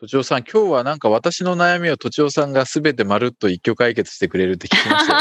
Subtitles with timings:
[0.00, 5.18] とちおさん、今日はなんか私の悩みをとちおさんがすべてまるっと一挙解決してくれるって聞きましたよ。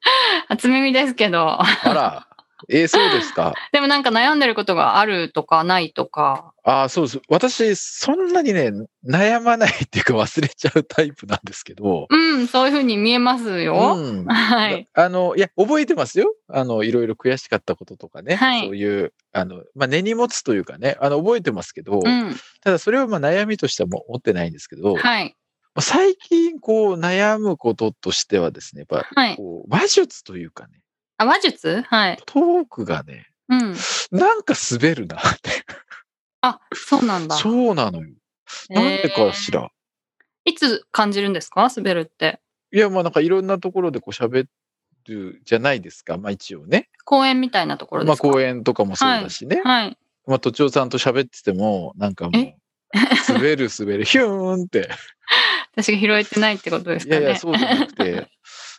[0.48, 2.26] 初耳ですけどあら、
[2.68, 3.54] えーそうですか。
[3.72, 7.20] でもなんか悩んでることがあるとかないとかああ、そうです。
[7.28, 8.70] 私、そんなにね、
[9.04, 12.06] 悩まないっていうか忘れちゃうタイプなんですけど。
[12.08, 14.26] うんそういうふうに見えますよ、うん。
[14.26, 16.34] はいあの、いや、覚えてますよ。
[16.48, 18.36] あの、いろいろ悔しかったこととかね。
[18.36, 25.36] はいそういう、あの、まあ、根に持つというかね、あの、覚えてますけど、うんただそれをまあ悩みとしては持ってないんですけど、はい
[25.80, 30.81] 最近こう悩むこととしてはですね、やっぱはいこう話術というかね、
[31.22, 31.82] あ話術？
[31.82, 33.74] はいトークがね、うん
[34.12, 35.50] なんか滑るなって。
[36.40, 38.08] あそうなんだそうなのよ。
[38.70, 39.70] なんでかしら？
[40.44, 41.68] いつ感じるんですか？
[41.74, 42.40] 滑るって
[42.72, 44.46] いや、まあなんかいろんなところでこう喋
[45.06, 46.16] るじゃないですか。
[46.18, 46.88] まあ一応ね。
[47.04, 48.26] 公園みたいなところですか？
[48.26, 49.60] まあ公園とかもそうだしね。
[49.64, 52.56] はいまあ都庁さんと喋ってても、なんかもうえ、
[53.28, 54.88] 滑る滑る、ヒューンって。
[55.74, 58.28] 私が拾えてないってことですかねいやいや、そうじゃなくて、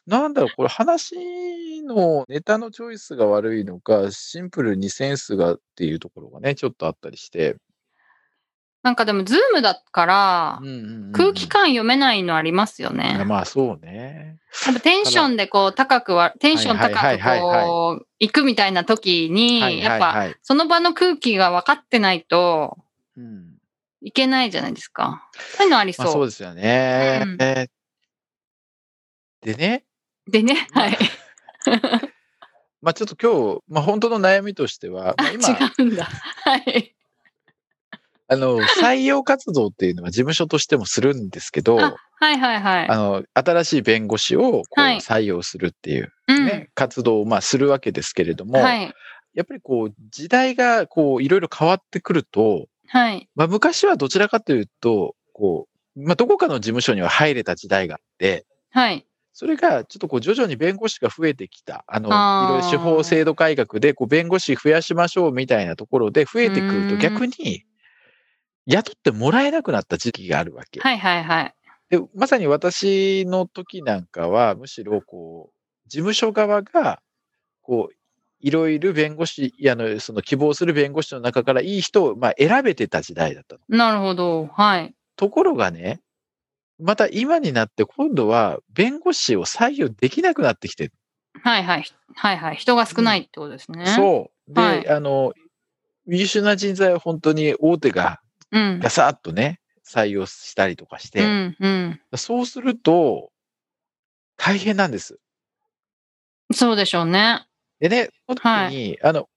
[0.06, 7.58] なんだろう、これ話のネタのチョイスが悪いのか、シンプルにセンスがっていうところがね、ちょっとあったりして。
[8.82, 13.24] なんかでもズームだからうんうんうんうん空気感読めないのありますよね。
[13.26, 14.40] まあそうね。
[14.66, 20.36] 多分テンションでこう高くは、テンション高はいくこう行くみたいな時に、はいやっぱ。
[20.42, 22.78] その場の空気が分かってないと
[23.16, 23.54] うん
[24.02, 25.30] いけないじゃないですか。
[25.58, 26.06] そういうのありそう。
[26.06, 27.22] まあそうですよね。
[27.24, 27.70] うんで
[29.56, 29.86] ね、
[30.28, 30.98] でね、はい。
[32.82, 36.06] まあちょっと今日、まあ本当の悩みとしては、 まあ、違今、うんだ。
[36.06, 36.96] はい。
[38.28, 42.90] あの、採用活動っていうのは事務所としてもするんですけど、あはいはいはい。
[42.90, 48.94] あの、新しい弁護士をこうはい採用するっていううんね、活動をまあするわけですけれども、はい。
[49.34, 53.28] やっぱりこう時代がこういろいろ変わってくると、はい。
[53.36, 59.06] まあ、昔はどちらかというと、こう、まあ、どこかの事務所には入れた時代があって、はい。
[59.34, 61.84] それがちょっとこう徐々に弁護士が増えてきた。
[61.88, 67.66] あの、いろいろ司法制度改革でこう弁護士増やしましょうみたいなところで増えてくると逆に
[68.68, 70.80] 雇ってもらえなくなった時期があるわけ。
[70.80, 71.56] はいはいはい。
[71.90, 77.02] で、まさに私の時なんかは、むしろこう、事務所側が、
[77.62, 77.96] こう、
[78.40, 83.62] いろいろ弁護士、あの、その希望する弁護士の中からいい人を、まあ、選べてた時代だったの。
[83.68, 84.48] なるほど。
[84.48, 84.94] はい。
[85.16, 86.02] ところがね、
[86.84, 90.94] また今になって今度は弁護士を採用できなくなってきてる。
[91.42, 91.86] はいはい。
[92.16, 92.56] はいはい。
[92.56, 93.86] 人が少ないってことですね。
[93.88, 94.54] そう。
[94.54, 95.34] で、はいあの、
[96.06, 98.20] 優秀な人材は本当に大手が
[98.52, 98.60] う。
[98.60, 98.80] うん。
[98.80, 102.02] ガサッとね、採用したりとかして、うんうん。
[102.16, 103.32] そうすると、
[104.38, 105.20] 大変なんです。
[106.54, 107.48] そうでしょうね。
[107.80, 109.30] でね、その時はに、あの、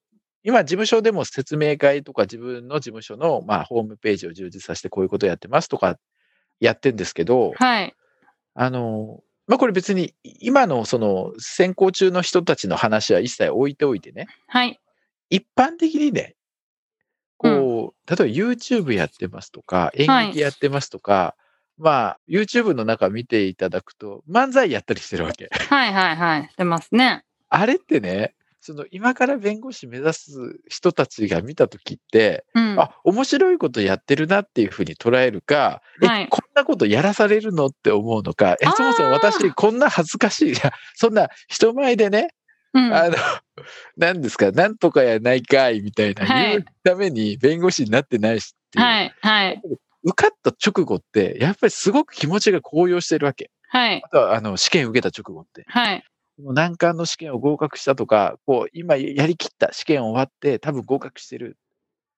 [0.43, 5.97] 今、事務所でも説明会とか自分の事務所の、まあ、ホームページを充実させてこういうことやってますとか
[6.61, 7.95] やってんですけど、はい。
[8.55, 14.81] あの、まあ、これ別に今のその選考中の人たちの話は一切置いておいてね、はい。
[15.31, 16.37] 一般的にね、
[17.37, 21.37] こう、例えば YouTube やってますとか、演劇やってますとか、
[21.79, 25.51] まあ、YouTube の中見ていただくと、漫才やったりしてるわけ。
[25.53, 26.49] はいはいはい。
[26.51, 27.25] してますね。
[27.49, 28.35] あれってね、
[28.67, 32.81] その今から弁護士目指す人たちが見たときって、うん。
[32.81, 40.55] あ、面白いことやってるなっていうふうに捉えるか、はいえ、こんなことやらされるのって思うのか、えそもそも私こんな恥ずかしい、
[40.97, 42.31] そんな人前でね、
[42.75, 42.93] うん。
[42.93, 43.15] あの、
[43.97, 49.63] 何ですか、なんとかやないかいみたいなはい言うために弁護士になってないしっていう、はいはい。
[50.03, 53.53] 受かった直後って、やっぱりすごく気持ちが高揚してるわけ。
[53.69, 55.65] はいあとは、あの、試験受けた直後って。
[55.69, 56.05] はい。
[56.39, 61.57] 難関の試験を合格したとか、こう、今やりきった試験終わって多分合格してる。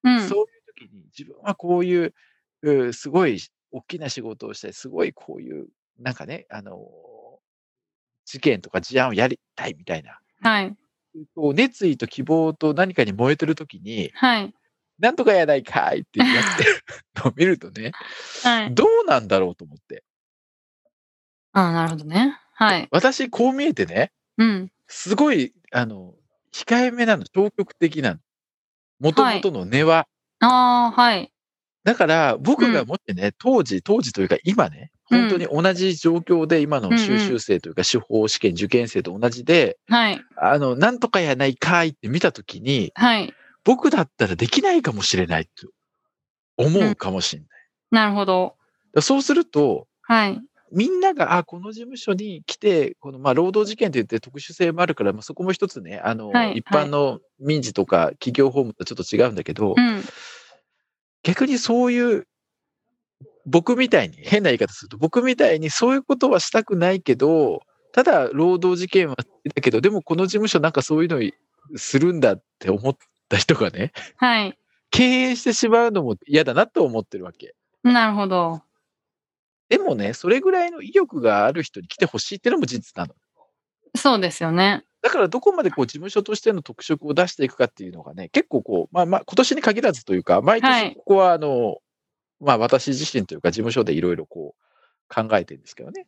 [0.05, 0.29] うん。
[0.29, 0.47] そういう
[0.89, 2.15] 時に自分はこういう、
[2.63, 5.69] うすごい大きな仕事をして、すごいこういう、
[5.99, 6.89] なんかね、あの、
[8.25, 10.77] 事件とか事案をやりたいみたいな、はい。
[11.35, 14.55] こう熱意と希望と何かに燃えてる時に、はい。
[14.99, 16.29] なんとかやないかいってやっ
[16.59, 16.83] てる
[17.25, 17.93] のを見るとね、
[18.43, 18.75] はい。
[18.75, 20.05] どうなんだろうと思って。
[21.53, 22.39] ああ、なるほどね。
[22.59, 22.89] はい。
[22.91, 24.73] 私、こう見えてね、うん。
[24.89, 26.15] すごい、あの、
[26.53, 28.19] 控えめなの、消極的なの。
[28.99, 30.09] もともとの根は。
[30.41, 31.33] ああ、はい。
[31.85, 40.23] だから、僕がもしね、当時、当時というか今ね、うん本当に同じ状況で今の修習生というか司法試験受験生と同じで、はい。
[40.37, 43.33] あの、なんとかやないかいって見たときに、はい。
[43.65, 45.69] 僕だったらできないかもしれないと
[46.59, 47.49] 思うかもしれない。
[47.91, 48.57] なるほど。
[49.01, 50.43] そうすると、はい。
[50.73, 60.03] みんなが、あ、この事務所に来て、この、まあ、労働事件といって特殊性もあるから、まあ、そこも一つね、あの、はい一般の民事とか企業法務とちょっと違うんだけど、うん。
[61.23, 62.27] 逆にそういう、
[63.47, 67.63] 僕みたいに、変な言い方すると、僕みたいにそういうことはしたくないけど、
[67.93, 71.21] ただ労働事件はだけど、でもこの事務所なんかそういうの
[71.77, 72.97] するんだって思っ
[73.29, 74.59] た人がね、はい。
[74.91, 77.55] 経営してしまうのも嫌だなと思ってるわけ。
[77.83, 78.63] なるほど。
[79.69, 83.15] でもね、それぐらいの意欲がある人に来てほしいっていうのも事実なの。
[83.97, 84.85] そうですよね。
[85.03, 91.77] だからどこまでこう事務所としての特色を出していくかっていうのがね、結構こう、まあまあ今年に限らずというか、毎はい年ここはあの、
[92.41, 96.07] まあ私自身というか事務所でいろいろこう考えてるんですけどね。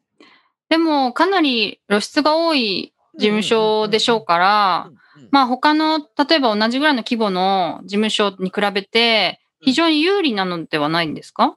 [0.69, 4.91] でも、かなり露出が多い事務所でしょうから、
[5.31, 11.57] まあ他の、例えば同じぐらいの規模の事務所に比べて、非常に有利なのではないんですか？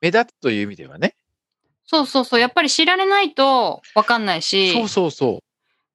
[0.00, 1.14] 目立つという意味ではね。
[1.86, 2.40] そうそうそう。
[2.40, 5.44] やっぱり知られないとわかんないし、そうそうそう。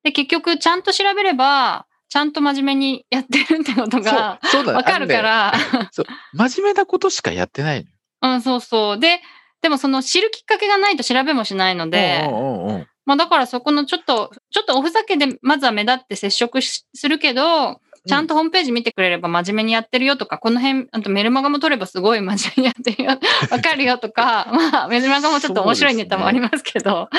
[0.03, 4.39] で、結局ちゃんと調べれば、ちゃんと真面目にやってるってことが
[4.73, 5.21] わかるか。
[5.21, 5.53] ら、
[5.91, 7.85] そう真面目なことしかやってない。
[8.21, 9.00] うん、そうそう。
[9.00, 9.21] で、
[9.61, 23.11] でもその知るきっかけがないと調べもしないので、うんうんうんうんまあだからそこのちょっと、ちょっとおふざけでまずは目立って接触しするけど、ちゃんとホームページ見てくれれば真面目にやってるよとか、この辺、あとメルマガも取ればすごい真面目にやってるよ、
[23.50, 27.09] わかるよとか、まあメルマガもちょっと面白いネタもありますけど、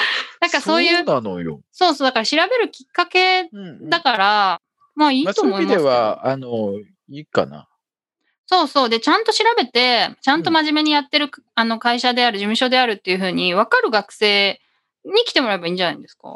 [0.40, 1.60] なんかそういう、そうなのよ。
[1.72, 4.60] そうそう、だから調べるきっかけうんだから、
[4.94, 5.82] まあいいまあ、とそういう意味思いますけど。
[5.82, 6.72] では、あの、
[7.10, 7.68] いいかな。
[8.46, 8.88] そうそう。
[8.90, 14.60] で、ちゃんと調べて、ちゃんと真面目にやってる、あの会社である、事務所であるっていうふうに分かる学生
[15.06, 16.28] に来てもらえばいいんじゃないんですか？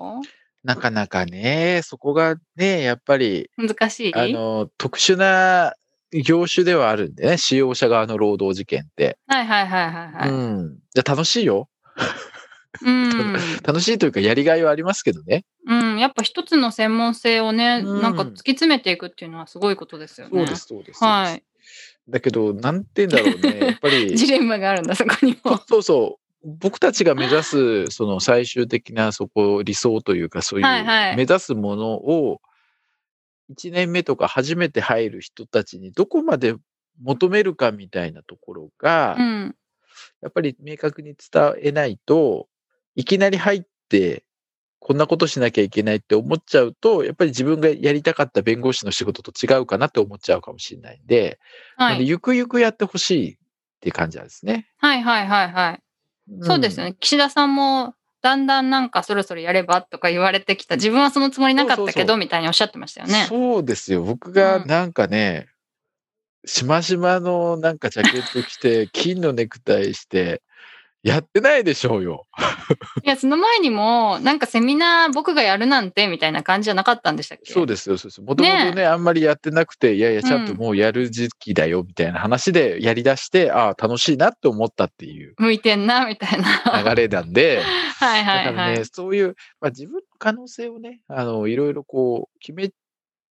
[0.65, 4.15] なかなかね、そこがね、やっぱり、難しい？
[4.15, 5.75] あの、特殊な
[6.13, 9.19] 業種ではあるんでね、使用者側の労働事件って。
[9.27, 10.31] はいはいはいはいはい。
[10.31, 10.79] うん。
[10.95, 11.69] じゃ楽しいよ。
[12.83, 13.33] うん。
[13.65, 15.45] 楽しいというか、やりがいはありますけどね。
[15.67, 15.99] うん。
[15.99, 20.39] やっぱ一つの専門性をね、うんなんか突き詰めていくっていうのはすごいことですよね。
[20.39, 21.05] そうです、そうです。
[21.05, 21.43] はい。
[22.09, 23.67] だけど、なんて言うんだろうね。
[23.67, 25.61] やっぱり、 ジレンマがあるんだ、そこにも。
[25.69, 26.28] そうそう。
[26.45, 30.85] 僕たちが目指す、その最終的なそこ、理想というか、そういう
[31.17, 32.41] 目指すものを、
[33.51, 36.55] 1年目とか初めて入る人たちにどこまで
[37.03, 39.57] 求めるかみたいなところが、うん。
[40.21, 42.49] やっぱり明確に伝えないと、
[42.95, 44.25] いきなり入って、
[44.81, 51.39] こんなことしなきゃいけないって思っちゃうと、やっぱり自分がやりたかった弁護士の仕事と違うかなって思っちゃうかもしれないんで、で
[51.77, 52.07] はい。
[52.07, 53.37] ゆくゆくやってほしいっ
[53.81, 54.69] ていう感じなんですね。
[54.79, 55.83] はいはいはいはい。
[56.43, 56.97] そうですよね。
[57.01, 60.75] 岸田さんも、だんだんなんかそろそろやればとか言われてきた。
[60.77, 63.27] 自分はそのつもりなかったけど、みたいにおっしゃってましたよね。
[63.29, 64.03] そうですよ。
[64.03, 65.47] 僕がうんなんかね、
[66.45, 70.43] しましまのなんかジャケット着て、金のネクタイして、
[71.03, 72.27] やってないでしょうよ。
[73.05, 77.53] いや、その前にも、なんかセミナー僕がやるなんてみたいな感じじゃなかったんでしたっけ？
[77.53, 78.25] そうですよ、そうですよ。
[78.25, 86.83] もともとね、あんまりやってなくて、いやいや、ちゃんとうんもうやる時期だよ、みたいな話でやり出して、ああ、楽しいなって思ったっていう向いてんな、みたいな。
[86.83, 87.63] 流れなんで、
[87.99, 88.45] はいはいはい。
[88.47, 92.71] だからね、そういう、まあ、自分の可能性をね、あの、いろいろこう、決め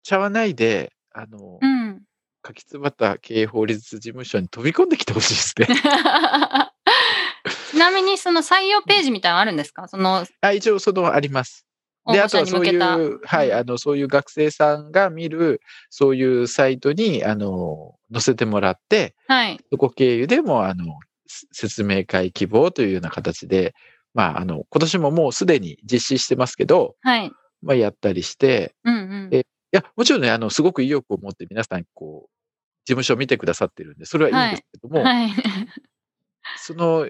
[0.04, 2.02] ちゃわないで、あの、うん。
[2.44, 5.68] 柿つばた経営法律事務所に飛び込んできてほしいですね。
[7.78, 9.88] ちなみにその採用ページみたいなのあるんですか？
[9.88, 11.66] そのあ一応、その、あります。
[12.12, 12.70] で、あとはそうい。
[12.78, 19.60] う、はい、うんあの、そういう学生さんが見る、そういうサイトに、あの、載せてもらって、はい。
[19.72, 20.86] そこ経由でも、あの、
[21.28, 23.76] せ説明会希望というような形で、
[24.14, 27.32] まあ、あの、今年ももうすでに実施してますけど、はい。
[27.62, 29.30] まあ、やったりして、うんうん。
[29.34, 32.30] えいや、もちろんね、あの、すごく意欲を持って皆さん、こう、
[32.86, 35.30] 事務所を見てくださってるんで、それはいいんですけども、はい。
[36.58, 37.06] その、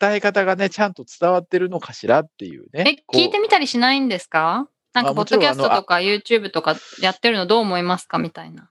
[0.00, 2.84] 伝え方がね、ちゃんと伝わってるのかしらっていうね。
[3.12, 4.68] え、聞いてみたりしないんですか？
[4.94, 8.70] なんか、あポッドキャストとか YouTube とかやってるのどう思いますかみたいな。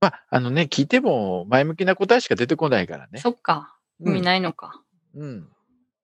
[0.00, 3.20] まあ、あのね、聞いても前向きな答えしか出てこないからね。
[3.20, 3.72] そっか。
[4.00, 4.82] うん意味ないのか。
[5.14, 5.48] うん。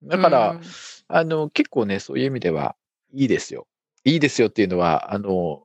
[0.05, 0.61] だから、うん
[1.09, 2.75] あの、結構ね、そういう意味では
[3.13, 3.67] いいですよ。
[4.05, 5.65] いいですよっていうのは、あの、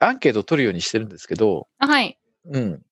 [0.00, 2.18] アンケートを取るようにしてるんですけど、あはい。
[2.46, 2.82] うん。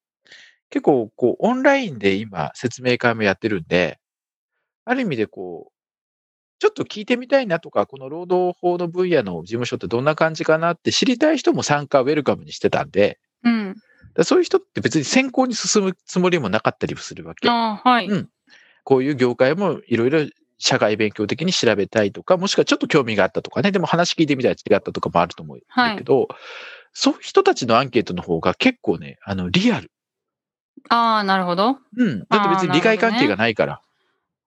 [0.70, 3.98] 結構、こう、オンラインで今、説明会もやってるんで、
[4.86, 5.72] ある意味でこう、
[6.58, 13.74] ちょっと聞いてみたいなとか、この労働法の分野の事務所ってどんな感じかなって知りたい人も参加ウェルカムにしてたんで、うん。
[14.14, 17.50] だそういう人って別に先行に進むつもりもなかったりするわけ。
[17.50, 18.06] ああ、はい。
[18.06, 18.30] うん
[18.86, 20.20] こういう業界もいろいろ
[20.58, 26.28] 社会勉強的に調べたいとか、もしくはちょっと興味があったとかね、でも話聞いてみたら違ったとかもあると思うんだけど、
[26.92, 29.90] そういう人たちのアンケートの方が結構ね、あの、リアル。
[30.88, 31.78] ああ、なるほど。
[31.96, 32.26] うん。
[32.30, 33.80] だって別に理解関係がないから。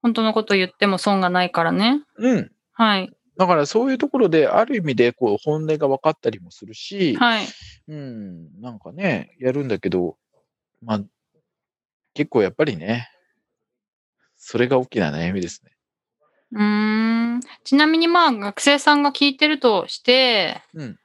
[0.02, 2.02] 本当のこと言っても損がないからね。
[2.18, 2.52] うん。
[2.74, 3.12] はい。
[3.38, 7.46] だからそういうところで、ある意味でこう本音が分かったりもするし、はい。
[7.88, 10.18] うん、なんかね、やるんだけど、
[10.82, 11.02] まあ、
[12.14, 13.10] 結構やっぱりね、
[14.38, 15.72] それが大きな悩みですね。
[16.54, 17.40] うーん。
[17.64, 20.98] ちなみにまあ、学生さんが聞いてるとして、うん。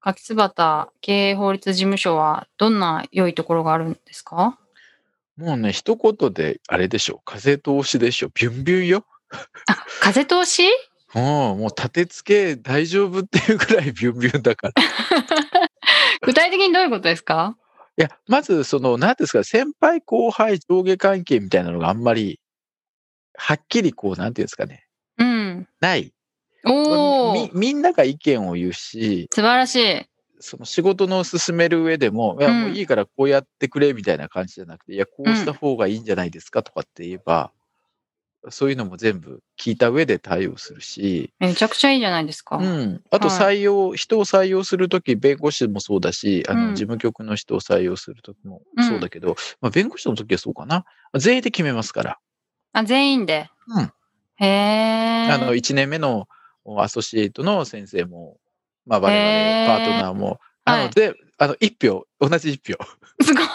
[0.00, 4.58] 柿椿経営法律事務所はどんな良いところがあるんですか？
[5.42, 9.04] もうね、一言であれでしょ、風通しでしょ、ビュンビュンよ。
[9.68, 10.62] あ、風通し？
[11.14, 14.82] うん、もう立て付け大丈夫っていうくらい ビュンビュンだから。
[14.82, 14.86] い
[16.24, 17.56] 具体的にどういうことですか？
[17.96, 22.40] や、まず、その、なんですか、先輩後輩上下関係みたいなのがあんまり、
[23.36, 24.86] はっきりこう、なんていうんですかね、
[25.18, 25.68] うん。
[25.80, 26.12] ない。
[26.64, 30.06] おー、みみんなが意見を言うし、素晴らしい。
[30.42, 37.52] その仕事の進める上でも、いや、うんもういいからこうやってくれみたいな感じじゃなくて、いや、こうした方がいいんじゃないですかとかって言えば、
[38.50, 42.56] そういうのも全部聞いた上で対応するし、めちゃくちゃいいじゃないですか。
[42.56, 43.00] うん。
[43.10, 50.84] あとはい採用、人を採用するとき、弁護士もそうだし、あの、うん事務局の人を採用するときもうんそうだけど、まあ、弁護士のときはそうかな。
[51.16, 52.18] 全員で決めますから。
[52.72, 53.48] あ、全員で？
[53.68, 53.92] うん。
[54.36, 55.30] へえ。
[55.30, 56.26] あの、1年目の
[56.78, 58.38] アソシエイトの先生も、
[58.86, 62.84] まあ、我々パートナーも、あの、はいで、あの、1票、同じ1票。
[63.22, 63.46] すごい。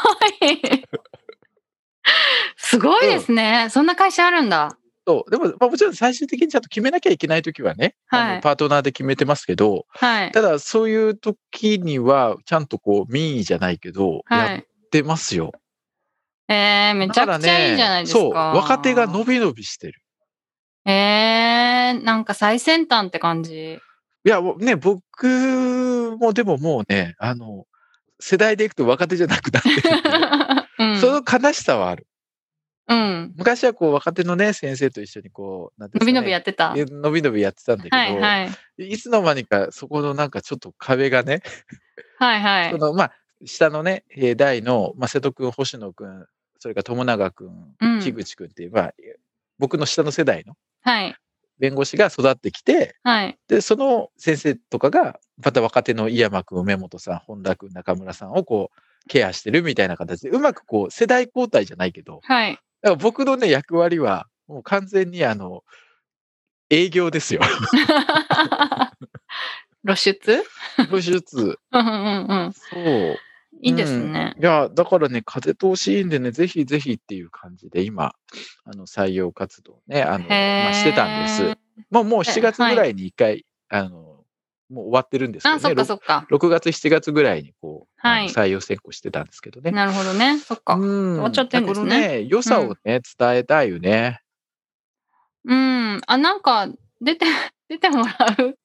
[2.55, 3.67] すごいですね。
[3.69, 4.77] そんな会社あるんだ。
[5.07, 5.31] そう。
[5.31, 10.31] でも、まあ、もちろん最終的にちゃんと決めなきゃいけないときはね、あはいのパートナーで決めてますけど、はい。
[10.31, 14.55] ただ、そういうときには、ちゃんとこう、民意じゃないけど、はい。
[14.55, 15.53] やってますよ。
[16.49, 18.19] えー、めちゃくちゃいいじゃないですか。
[18.19, 18.31] そう。
[18.33, 20.01] 若手が伸び伸びしてる。
[20.85, 23.79] えー、なんか最先端って感じ。
[24.27, 27.65] いや、ね、僕もでももうね、あの、
[28.19, 29.81] 世代でいくと若手じゃなくなってる
[30.79, 30.97] うん。
[30.99, 32.05] その悲しさはある。
[32.89, 33.33] うん。
[33.37, 36.73] 昔はこう若手のね、先生と一緒にこう、なんてね伸び伸びやってた。
[36.75, 38.89] え伸び伸びやってたんだけど、はいはい。
[38.89, 41.41] いつの間にかそこのなんかちょっと壁がね、
[42.17, 42.77] はいはいそ。
[42.77, 43.13] のまあ、
[43.45, 46.25] 下のね、えー代の、まあ、瀬戸君、星野君、
[46.59, 48.93] それから友永君、うん木口君っていう、まあ、
[49.57, 51.15] 僕の下の世代のはい。
[51.59, 53.37] 弁護士が育ってきて、はい。
[53.47, 62.53] で、その先生とかが、また若手の井山君、梅本さん、本田君、中村さんをこう、ケアしてるみたいな形で、うまくこう、世代交代じゃないけど、はい。
[62.53, 65.63] だから僕のね、役割は、もう完全にあの、
[66.69, 67.41] 営業ですよ。
[69.85, 70.43] 露出？
[70.89, 71.59] 露出。
[71.71, 72.53] うんうんうん。
[72.53, 73.17] そう。
[73.61, 74.33] いいですね。
[74.35, 78.13] うんいや、だからね、風通しいいんでね、ぜひぜひっていう感じで、今、
[78.65, 81.57] あの、採用活動をね、あの、まあ、してたんです。
[81.89, 83.89] もう、もう7月ぐらいに一回、あの、
[84.69, 85.75] もう終わってるんですけどあ、そっね。
[85.75, 86.27] かそっか。
[86.29, 89.71] 6月、7月ぐらいにこう、はい採用選考してたんですけどね。
[89.71, 90.37] なるほどね。
[90.39, 90.75] そっか。
[90.75, 94.21] うん終わっちゃってんですねね、良さをね、伝えたいよね。
[95.45, 96.01] うん。
[96.05, 96.67] あ、なんか、
[97.01, 97.25] 出て、
[97.69, 98.57] 出てもらう？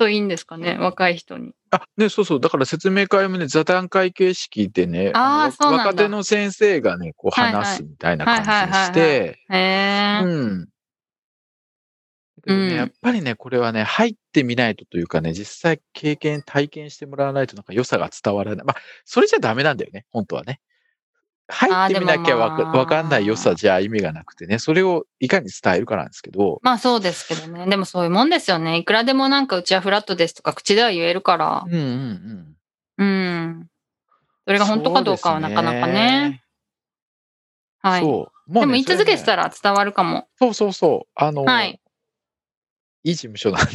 [0.00, 0.78] といいんですかね。
[0.80, 1.52] 若い人に。
[1.70, 2.40] あ、ね、そうそう。
[2.40, 10.22] だから説明会もね、座談会形式でね、あーのそうなんだ若手の先生がね、こう話すみたいな感じにして、へえ。
[10.24, 10.60] うん。
[10.60, 10.66] ね、
[12.46, 18.64] うんやっぱりね、これはね、入ってみないとというかね、実際経験、体験してもらわないとなんか良さが伝わらない。
[18.64, 20.60] まあ、それじゃダメなんだよね、本当はね。
[21.50, 27.66] 入ってみなきゃわか,、まあわかんない良さじゃ意味がなくてね、それをいかに伝えるかなんですけど、まあそうですけどね。
[27.66, 28.78] でもそういうもんですよね。
[28.78, 31.74] いくらでもなんかうちはフラットですとか口では言えるからうん。
[31.74, 32.56] うん
[32.98, 33.04] うん。
[33.04, 33.70] うん。
[34.46, 36.42] それが本当かどうかはなかなかね。
[37.82, 38.02] はい。
[38.02, 38.52] そう。
[38.52, 39.24] もでも言い続けてら。
[39.24, 40.28] たら伝わるかも。
[40.38, 41.10] そうそうそう。
[41.14, 41.80] あの、はい
[43.02, 43.70] いい事務所なんで。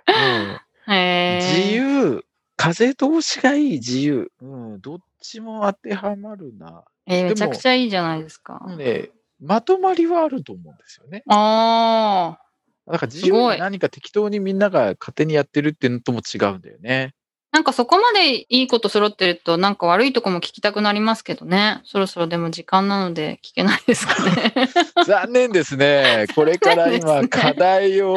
[0.06, 1.36] うん。
[1.38, 2.24] 自由、
[2.56, 4.30] 風通しがいい自由。
[4.42, 6.84] うん、どっちも当てはまるな。
[7.06, 8.60] えーめちゃくちゃいいじゃないですか。
[8.76, 9.10] ね、
[9.40, 11.22] まとまりはあると思うんですよね。
[11.28, 12.92] ああ。
[12.92, 17.14] だから自由に何か適当にみんなが勝手にやってるっていうのとも違うんだよね。
[17.52, 21.80] なんかそこまでいいこと揃ってると、なんか悪いとこも聞きたくなりますけどね。
[21.84, 24.54] そろそろでも時間なので聞けないですかね。
[25.04, 26.26] 残念ですね。
[26.36, 28.16] これから今、課題を、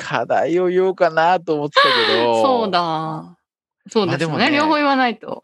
[0.00, 2.42] 課題を言おうかなと思ってたけど。
[2.42, 3.37] そうだ。
[3.90, 5.42] そうですよね,、まあね両方言わないと。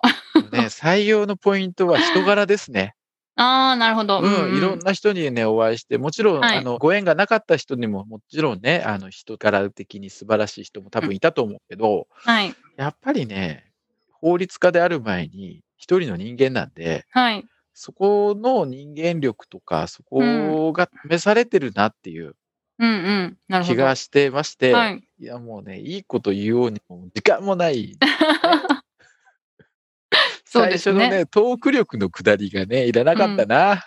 [0.52, 2.94] ね、 採用のポイントは人柄ですね。
[3.36, 4.20] ああ、なるほど。
[4.20, 4.86] うん、いろんな。
[4.86, 12.54] な人にね、お会いして、もちろん、はいあの、ご縁がなかった人にも、もちろんね、あの、人柄的に素晴らしい人も多分いたと思うけど、はい。
[12.76, 13.72] やっぱりね、
[14.12, 17.44] 法律家である前に一人の人間なんで、はい。
[17.72, 22.36] そこの人間力とか、そこが試されてるなっていう
[22.78, 23.64] うんうん。
[23.64, 25.02] 気がしてまして、はい。
[25.20, 27.96] いやもうね、いいこと言うようにも時間もない。
[30.44, 33.82] 最初のね、トーク力のくだりがね、いらなかったな。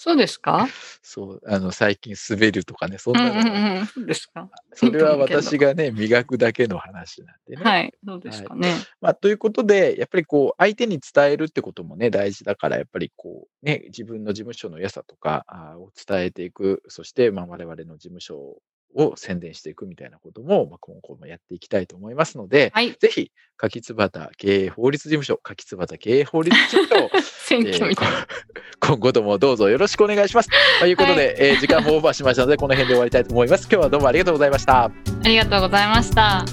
[0.00, 0.68] そうですか？
[1.02, 3.86] そう、あの、最近滑るとかね、そんうんうんなの、うん。
[3.86, 4.48] そうですか？
[4.74, 7.62] それは私がね、磨くだけの話なんでね。
[7.62, 7.92] はい。
[8.06, 8.72] そうですかね。
[9.00, 15.44] まあ、ということで、やっぱりこう、相手に伝えるってこともね、大事だから、やっぱりこう、ね、自分の事務所の良さとか
[15.78, 18.60] を伝えていく、そして、まあ、我々の事務所
[18.94, 22.96] を宣伝していくみたいなことも、まあ、今後もやっていきたいと思いますので、はい。
[22.98, 27.10] ぜひ、柿椿経営法律事務所、柿椿経営法律事務所を、
[27.48, 28.18] 選挙みたいな。
[28.20, 28.47] えー
[28.88, 30.48] 今後ともどうぞよろしくお願いします。
[30.80, 33.68] ということで、えー時間もオーバーしましたので、この辺で終わりたいと思います。
[33.70, 34.84] 今日はどうもありがとうございました。
[34.84, 34.90] あ
[35.24, 36.44] りがとうございました。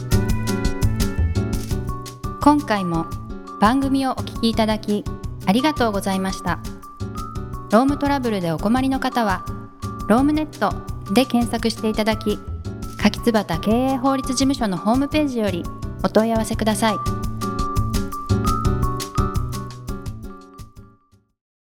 [2.46, 3.08] 今回も
[3.60, 5.04] 番組をお聞きいただき
[5.48, 6.60] ありがとうございました
[7.72, 9.44] ロームトラブルでお困りの方は
[10.08, 10.72] ロームネット
[11.12, 12.38] で検索していただき
[13.02, 15.64] 柿椿経営法律事務所のホームページより
[16.04, 17.25] お問い合わせください